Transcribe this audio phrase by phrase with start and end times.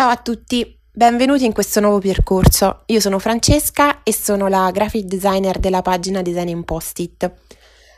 [0.00, 2.84] Ciao a tutti, benvenuti in questo nuovo percorso.
[2.86, 7.30] Io sono Francesca e sono la graphic designer della pagina Design in Post-it.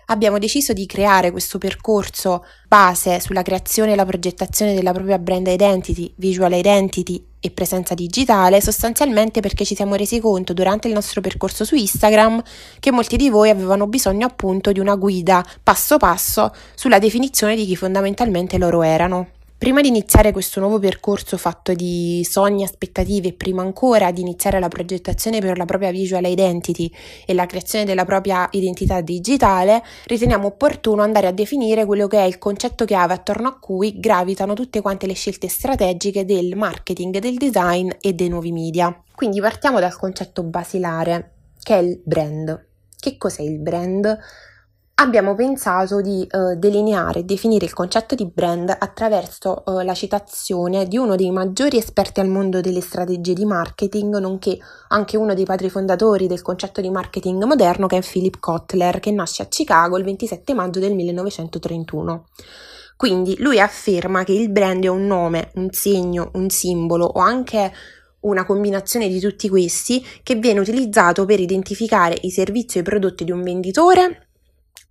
[0.07, 5.47] Abbiamo deciso di creare questo percorso base sulla creazione e la progettazione della propria brand
[5.47, 11.21] identity, visual identity e presenza digitale, sostanzialmente perché ci siamo resi conto durante il nostro
[11.21, 12.43] percorso su Instagram
[12.81, 17.65] che molti di voi avevano bisogno appunto di una guida passo passo sulla definizione di
[17.65, 19.29] chi fondamentalmente loro erano.
[19.63, 24.59] Prima di iniziare questo nuovo percorso fatto di sogni, aspettative e prima ancora di iniziare
[24.59, 26.91] la progettazione per la propria visual identity
[27.25, 32.25] e la creazione della propria identità digitale, riteniamo opportuno andare a definire quello che è
[32.25, 37.37] il concetto chiave attorno a cui gravitano tutte quante le scelte strategiche del marketing, del
[37.37, 39.01] design e dei nuovi media.
[39.15, 42.67] Quindi partiamo dal concetto basilare, che è il brand.
[42.99, 44.19] Che cos'è il brand?
[44.95, 50.87] Abbiamo pensato di eh, delineare e definire il concetto di brand attraverso eh, la citazione
[50.87, 54.59] di uno dei maggiori esperti al mondo delle strategie di marketing, nonché
[54.89, 59.11] anche uno dei padri fondatori del concetto di marketing moderno, che è Philip Kotler, che
[59.11, 62.27] nasce a Chicago il 27 maggio del 1931.
[62.97, 67.73] Quindi lui afferma che il brand è un nome, un segno, un simbolo o anche
[68.21, 73.25] una combinazione di tutti questi che viene utilizzato per identificare i servizi o i prodotti
[73.25, 74.29] di un venditore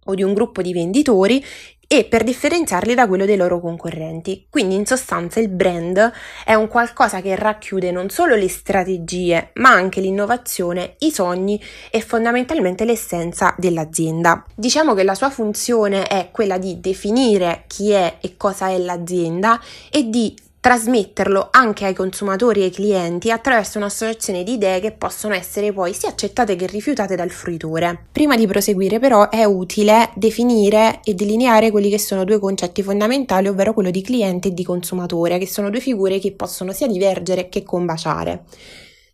[0.06, 1.44] o di un gruppo di venditori
[1.92, 4.46] e per differenziarli da quello dei loro concorrenti.
[4.50, 6.12] Quindi in sostanza il brand
[6.46, 12.00] è un qualcosa che racchiude non solo le strategie, ma anche l'innovazione, i sogni e
[12.00, 14.46] fondamentalmente l'essenza dell'azienda.
[14.56, 19.60] Diciamo che la sua funzione è quella di definire chi è e cosa è l'azienda
[19.92, 25.34] e di trasmetterlo anche ai consumatori e ai clienti attraverso un'associazione di idee che possono
[25.34, 28.06] essere poi sia accettate che rifiutate dal fruitore.
[28.12, 33.48] Prima di proseguire però è utile definire e delineare quelli che sono due concetti fondamentali,
[33.48, 37.50] ovvero quello di cliente e di consumatore, che sono due figure che possono sia divergere
[37.50, 38.44] che combaciare.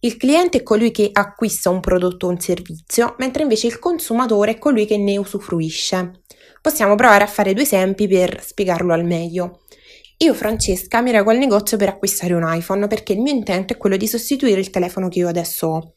[0.02, 4.52] Il cliente è colui che acquista un prodotto o un servizio, mentre invece il consumatore
[4.52, 6.24] è colui che ne usufruisce.
[6.62, 9.62] Possiamo provare a fare due esempi per spiegarlo al meglio.
[10.20, 13.78] Io, Francesca, mi reco al negozio per acquistare un iPhone perché il mio intento è
[13.78, 15.94] quello di sostituire il telefono che io adesso ho.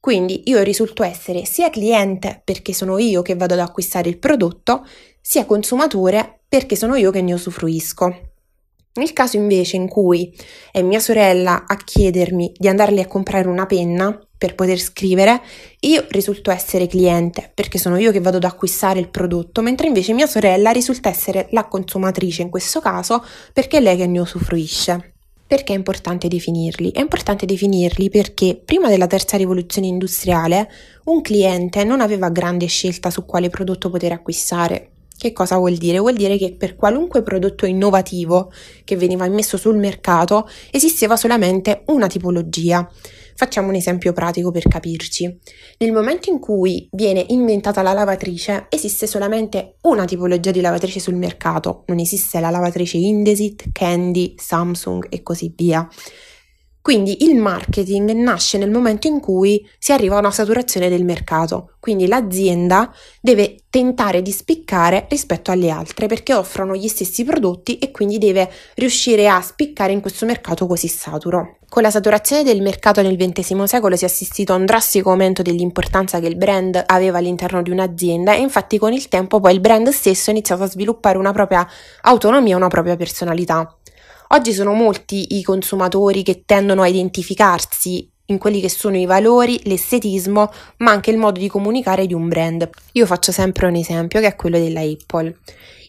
[0.00, 4.84] Quindi io risulto essere sia cliente perché sono io che vado ad acquistare il prodotto,
[5.20, 8.32] sia consumatore perché sono io che ne usufruisco.
[8.94, 10.36] Nel caso invece in cui
[10.72, 15.40] è mia sorella a chiedermi di andarle a comprare una penna per poter scrivere,
[15.82, 20.12] io risulto essere cliente perché sono io che vado ad acquistare il prodotto, mentre invece
[20.14, 25.12] mia sorella risulta essere la consumatrice in questo caso perché è lei che ne usufruisce.
[25.46, 26.90] Perché è importante definirli?
[26.90, 30.68] È importante definirli perché prima della terza rivoluzione industriale
[31.04, 34.91] un cliente non aveva grande scelta su quale prodotto poter acquistare
[35.22, 36.00] che cosa vuol dire?
[36.00, 38.50] Vuol dire che per qualunque prodotto innovativo
[38.82, 42.90] che veniva immesso sul mercato esisteva solamente una tipologia.
[43.36, 45.38] Facciamo un esempio pratico per capirci.
[45.78, 51.14] Nel momento in cui viene inventata la lavatrice, esiste solamente una tipologia di lavatrice sul
[51.14, 55.88] mercato, non esiste la lavatrice Indesit, Candy, Samsung e così via.
[56.82, 61.74] Quindi il marketing nasce nel momento in cui si arriva a una saturazione del mercato,
[61.78, 67.92] quindi l'azienda deve tentare di spiccare rispetto alle altre perché offrono gli stessi prodotti e
[67.92, 71.58] quindi deve riuscire a spiccare in questo mercato così saturo.
[71.68, 75.42] Con la saturazione del mercato nel XX secolo si è assistito a un drastico aumento
[75.42, 79.60] dell'importanza che il brand aveva all'interno di un'azienda e infatti con il tempo poi il
[79.60, 81.64] brand stesso ha iniziato a sviluppare una propria
[82.02, 83.74] autonomia, una propria personalità.
[84.34, 89.60] Oggi sono molti i consumatori che tendono a identificarsi in quelli che sono i valori,
[89.64, 92.66] l'estetismo, ma anche il modo di comunicare di un brand.
[92.92, 95.36] Io faccio sempre un esempio che è quello della Apple.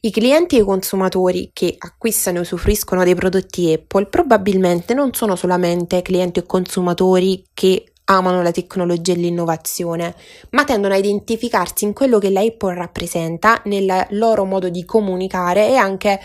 [0.02, 5.38] I clienti e i consumatori che acquistano e usufruiscono dei prodotti Apple probabilmente non sono
[5.38, 10.16] solamente clienti o consumatori che amano la tecnologia e l'innovazione,
[10.50, 15.70] ma tendono a identificarsi in quello che la Apple rappresenta, nel loro modo di comunicare
[15.70, 16.20] e anche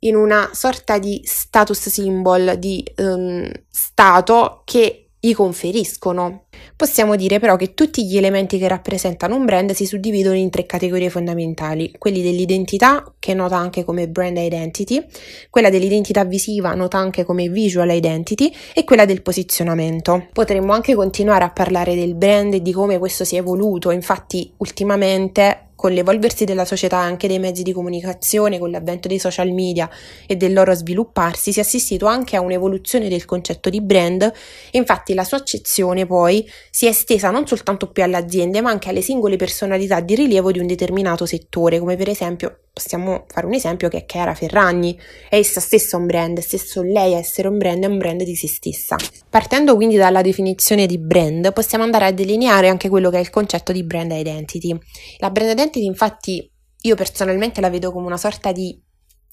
[0.00, 6.44] in una sorta di status symbol, di um, stato che gli conferiscono.
[6.76, 10.64] Possiamo dire però che tutti gli elementi che rappresentano un brand si suddividono in tre
[10.64, 15.04] categorie fondamentali, quelli dell'identità, che nota anche come brand identity,
[15.50, 20.28] quella dell'identità visiva, nota anche come visual identity, e quella del posizionamento.
[20.32, 24.52] Potremmo anche continuare a parlare del brand e di come questo si è evoluto, infatti
[24.58, 29.52] ultimamente con l'evolversi della società e anche dei mezzi di comunicazione, con l'avvento dei social
[29.52, 29.88] media
[30.26, 34.28] e del loro svilupparsi, si è assistito anche a un'evoluzione del concetto di brand.
[34.72, 38.88] Infatti, la sua accezione poi si è estesa non soltanto più alle aziende, ma anche
[38.88, 43.54] alle singole personalità di rilievo di un determinato settore, come per esempio possiamo fare un
[43.54, 44.96] esempio che è Chiara Ferragni,
[45.28, 48.46] è essa stessa un brand, stesso lei essere un brand è un brand di se
[48.46, 48.96] stessa.
[49.28, 53.30] Partendo quindi dalla definizione di brand, possiamo andare a delineare anche quello che è il
[53.30, 54.78] concetto di brand identity.
[55.18, 56.48] La brand identity infatti
[56.82, 58.80] io personalmente la vedo come una sorta di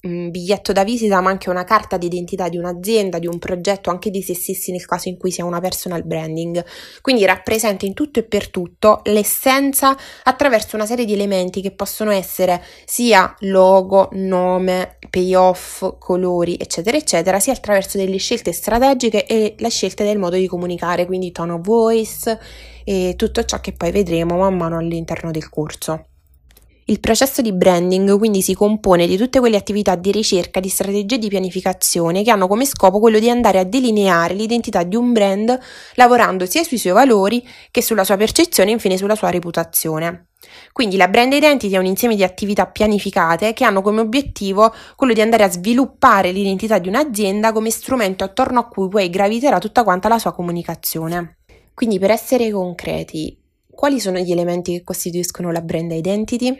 [0.06, 4.22] biglietto da visita, ma anche una carta d'identità di un'azienda, di un progetto, anche di
[4.22, 6.64] se stessi nel caso in cui sia una personal branding.
[7.00, 12.10] Quindi rappresenta in tutto e per tutto l'essenza attraverso una serie di elementi che possono
[12.10, 19.70] essere sia logo, nome, payoff, colori, eccetera, eccetera, sia attraverso delle scelte strategiche e le
[19.70, 22.38] scelte del modo di comunicare, quindi tone of voice
[22.84, 26.06] e tutto ciò che poi vedremo man mano all'interno del corso.
[26.88, 31.18] Il processo di branding quindi si compone di tutte quelle attività di ricerca, di strategie
[31.18, 35.58] di pianificazione che hanno come scopo quello di andare a delineare l'identità di un brand
[35.94, 40.28] lavorando sia sui suoi valori che sulla sua percezione e infine sulla sua reputazione.
[40.70, 45.12] Quindi la brand identity è un insieme di attività pianificate che hanno come obiettivo quello
[45.12, 49.82] di andare a sviluppare l'identità di un'azienda come strumento attorno a cui poi graviterà tutta
[49.82, 51.38] quanta la sua comunicazione.
[51.74, 53.36] Quindi per essere concreti,
[53.68, 56.56] quali sono gli elementi che costituiscono la brand identity?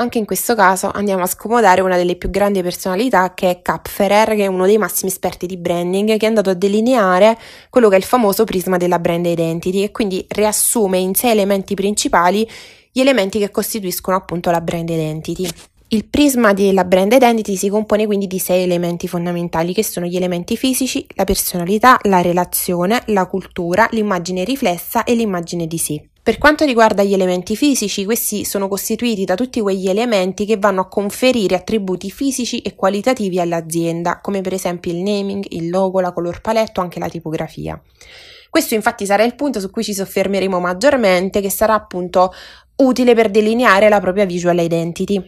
[0.00, 4.34] Anche in questo caso andiamo a scomodare una delle più grandi personalità che è Kapferer,
[4.34, 7.36] che è uno dei massimi esperti di branding, che è andato a delineare
[7.68, 11.74] quello che è il famoso prisma della brand identity e quindi riassume in sei elementi
[11.74, 12.48] principali
[12.90, 15.46] gli elementi che costituiscono appunto la brand identity.
[15.92, 20.14] Il prisma della brand identity si compone quindi di sei elementi fondamentali che sono gli
[20.14, 26.08] elementi fisici, la personalità, la relazione, la cultura, l'immagine riflessa e l'immagine di sé.
[26.22, 30.82] Per quanto riguarda gli elementi fisici, questi sono costituiti da tutti quegli elementi che vanno
[30.82, 36.12] a conferire attributi fisici e qualitativi all'azienda, come per esempio il naming, il logo, la
[36.12, 37.82] color paletto, anche la tipografia.
[38.48, 42.32] Questo infatti sarà il punto su cui ci soffermeremo maggiormente, che sarà appunto
[42.76, 45.26] utile per delineare la propria visual identity.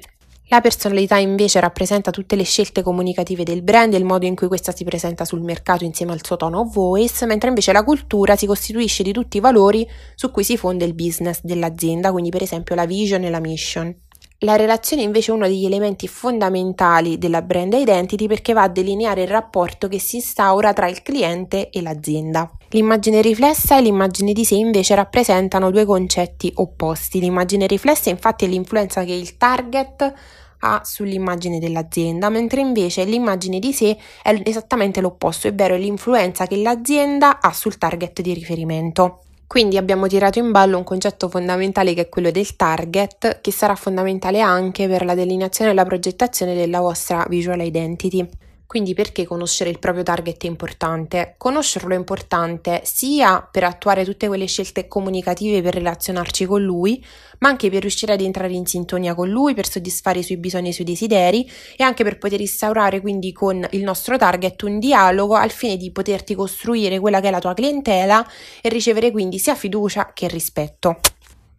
[0.52, 4.48] La personalità invece rappresenta tutte le scelte comunicative del brand e il modo in cui
[4.48, 8.36] questa si presenta sul mercato insieme al suo tono of voice, mentre invece la cultura
[8.36, 12.42] si costituisce di tutti i valori su cui si fonda il business dell'azienda, quindi per
[12.42, 13.96] esempio la vision e la mission.
[14.44, 19.22] La relazione invece è uno degli elementi fondamentali della brand identity perché va a delineare
[19.22, 22.50] il rapporto che si instaura tra il cliente e l'azienda.
[22.70, 27.20] L'immagine riflessa e l'immagine di sé invece rappresentano due concetti opposti.
[27.20, 30.12] L'immagine riflessa infatti è l'influenza che il target
[30.58, 37.40] ha sull'immagine dell'azienda, mentre invece l'immagine di sé è esattamente l'opposto, ovvero l'influenza che l'azienda
[37.40, 39.20] ha sul target di riferimento.
[39.52, 43.74] Quindi abbiamo tirato in ballo un concetto fondamentale che è quello del target, che sarà
[43.74, 48.26] fondamentale anche per la delineazione e la progettazione della vostra visual identity.
[48.72, 51.34] Quindi perché conoscere il proprio target è importante?
[51.36, 57.04] Conoscerlo è importante sia per attuare tutte quelle scelte comunicative per relazionarci con lui,
[57.40, 60.68] ma anche per riuscire ad entrare in sintonia con lui, per soddisfare i suoi bisogni
[60.68, 61.46] e i suoi desideri
[61.76, 65.92] e anche per poter instaurare quindi con il nostro target un dialogo al fine di
[65.92, 68.26] poterti costruire quella che è la tua clientela
[68.62, 70.98] e ricevere quindi sia fiducia che rispetto.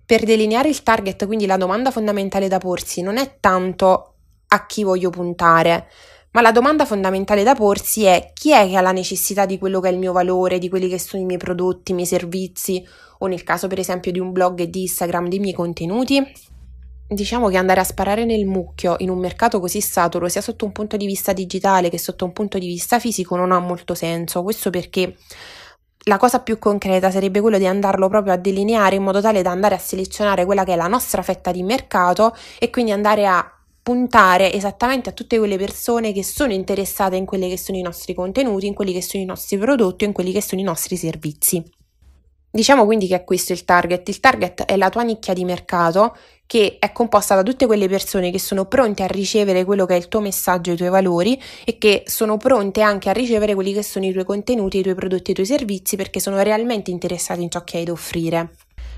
[0.03, 4.13] Per delineare il target, quindi la domanda fondamentale da porsi non è tanto
[4.47, 5.87] a chi voglio puntare,
[6.33, 9.79] ma la domanda fondamentale da porsi è chi è che ha la necessità di quello
[9.79, 12.83] che è il mio valore, di quelli che sono i miei prodotti, i miei servizi,
[13.19, 16.21] o nel caso per esempio di un blog e di Instagram, dei miei contenuti?
[17.07, 20.71] Diciamo che andare a sparare nel mucchio in un mercato così saturo, sia sotto un
[20.71, 24.41] punto di vista digitale che sotto un punto di vista fisico, non ha molto senso.
[24.41, 25.15] Questo perché
[26.05, 29.51] la cosa più concreta sarebbe quello di andarlo proprio a delineare in modo tale da
[29.51, 33.52] andare a selezionare quella che è la nostra fetta di mercato e quindi andare a
[33.83, 38.13] puntare esattamente a tutte quelle persone che sono interessate in quelli che sono i nostri
[38.13, 41.61] contenuti, in quelli che sono i nostri prodotti, in quelli che sono i nostri servizi.
[42.49, 44.07] Diciamo quindi che è questo il target.
[44.07, 48.31] Il target è la tua nicchia di mercato che è composta da tutte quelle persone
[48.31, 51.77] che sono pronte a ricevere quello che è il tuo messaggio, i tuoi valori e
[51.77, 55.31] che sono pronte anche a ricevere quelli che sono i tuoi contenuti, i tuoi prodotti
[55.31, 58.51] i tuoi servizi perché sono realmente interessati in ciò che hai da offrire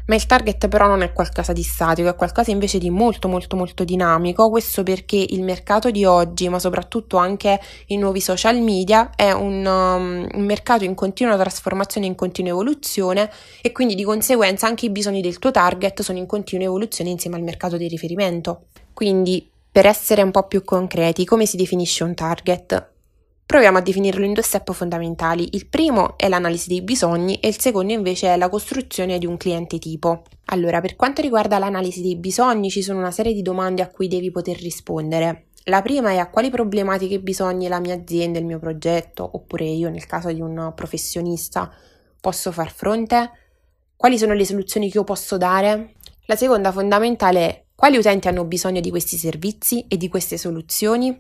[0.06, 3.56] ma il target però non è qualcosa di statico, è qualcosa invece di molto molto
[3.56, 9.12] molto dinamico, questo perché il mercato di oggi, ma soprattutto anche i nuovi social media,
[9.16, 13.30] è un, um, un mercato in continua trasformazione, in continua evoluzione
[13.62, 17.36] e quindi di conseguenza anche i bisogni del tuo target sono in continua evoluzione insieme
[17.36, 18.66] al mercato di riferimento.
[18.94, 22.95] Quindi, per essere un po' più concreti, come si definisce un target?
[23.46, 25.50] Proviamo a definirlo in due step fondamentali.
[25.52, 29.38] Il primo è l'analisi dei bisogni e il secondo invece è la costruzione di un
[29.38, 30.24] cliente tipo.
[30.46, 34.08] Allora, per quanto riguarda l'analisi dei bisogni, ci sono una serie di domande a cui
[34.08, 35.50] devi poter rispondere.
[35.66, 39.66] La prima è a quali problematiche e bisogni la mia azienda, il mio progetto, oppure
[39.66, 41.72] io nel caso di un professionista,
[42.20, 43.32] posso far fronte?
[43.96, 45.94] Quali sono le soluzioni che io posso dare?
[46.26, 51.16] La seconda fondamentale è quali utenti hanno bisogno di questi servizi e di queste soluzioni?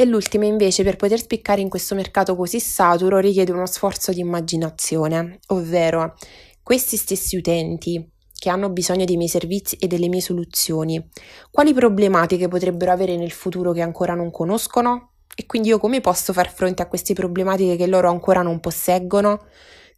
[0.00, 4.20] E l'ultima invece, per poter spiccare in questo mercato così saturo, richiede uno sforzo di
[4.20, 6.14] immaginazione, ovvero
[6.62, 11.04] questi stessi utenti che hanno bisogno dei miei servizi e delle mie soluzioni,
[11.50, 15.14] quali problematiche potrebbero avere nel futuro che ancora non conoscono?
[15.34, 19.46] E quindi io come posso far fronte a queste problematiche che loro ancora non posseggono?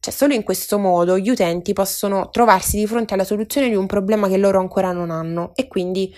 [0.01, 3.85] Cioè, solo in questo modo gli utenti possono trovarsi di fronte alla soluzione di un
[3.85, 6.11] problema che loro ancora non hanno e quindi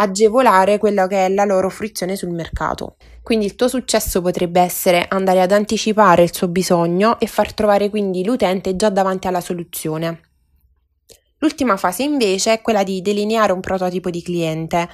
[0.00, 2.96] agevolare quella che è la loro fruizione sul mercato.
[3.28, 7.90] Quindi il tuo successo potrebbe essere andare ad anticipare il suo bisogno e far trovare
[7.90, 10.20] quindi l'utente già davanti alla soluzione.
[11.36, 14.88] L'ultima fase invece è quella di delineare un prototipo di cliente.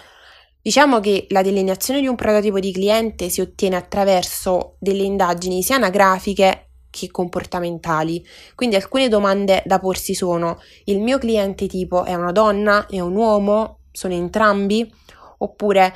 [0.61, 5.77] Diciamo che la delineazione di un prototipo di cliente si ottiene attraverso delle indagini sia
[5.77, 8.27] anagrafiche che comportamentali.
[8.57, 13.15] Quindi alcune domande da porsi sono: il mio cliente tipo è una donna, è un
[13.15, 14.93] uomo, sono entrambi?
[15.39, 15.95] Oppure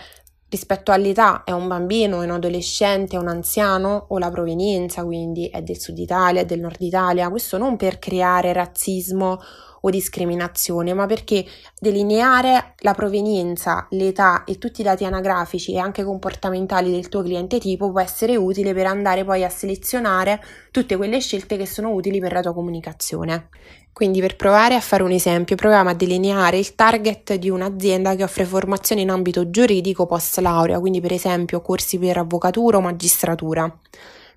[0.48, 5.48] rispetto all'età è un bambino, è un adolescente, è un anziano o la provenienza quindi
[5.48, 9.40] è del sud Italia, è del nord Italia, questo non per creare razzismo
[9.88, 11.44] o discriminazione, ma perché
[11.78, 17.58] delineare la provenienza, l'età e tutti i dati anagrafici e anche comportamentali del tuo cliente
[17.58, 20.40] tipo può essere utile per andare poi a selezionare
[20.70, 23.48] tutte quelle scelte che sono utili per la tua comunicazione.
[23.92, 28.22] Quindi per provare a fare un esempio, proviamo a delineare il target di un'azienda che
[28.22, 33.76] offre formazione in ambito giuridico post laurea, quindi per esempio corsi per avvocatura o magistratura.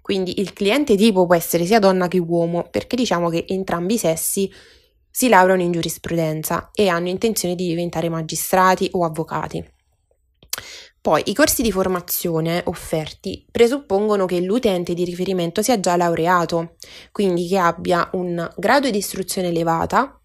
[0.01, 3.97] Quindi il cliente tipo può essere sia donna che uomo, perché diciamo che entrambi i
[3.99, 4.51] sessi
[5.11, 9.63] si laureano in giurisprudenza e hanno intenzione di diventare magistrati o avvocati.
[11.01, 16.75] Poi i corsi di formazione offerti presuppongono che l'utente di riferimento sia già laureato,
[17.11, 20.15] quindi che abbia un grado di istruzione elevata,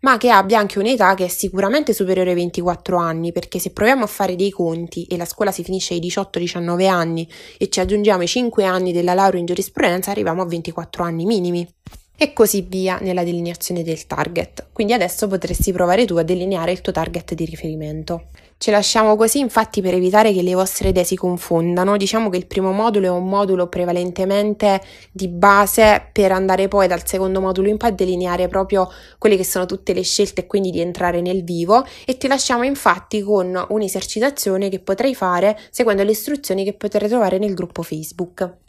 [0.00, 4.02] ma che abbia anche un'età che è sicuramente superiore ai 24 anni, perché se proviamo
[4.02, 8.24] a fare dei conti e la scuola si finisce ai 18-19 anni e ci aggiungiamo
[8.24, 11.66] i 5 anni della laurea in giurisprudenza, arriviamo a 24 anni minimi
[12.16, 14.66] e così via nella delineazione del target.
[14.72, 18.26] Quindi adesso potresti provare tu a delineare il tuo target di riferimento.
[18.56, 21.96] Ce lasciamo così infatti per evitare che le vostre idee si confondano.
[21.96, 24.80] Diciamo che il primo modulo è un modulo prevalentemente
[25.10, 29.44] di base per andare poi dal secondo modulo in poi a delineare proprio quelle che
[29.44, 33.66] sono tutte le scelte e quindi di entrare nel vivo e ti lasciamo infatti con
[33.68, 38.62] un'esercitazione che potrai fare seguendo le istruzioni che potrai trovare nel gruppo Facebook.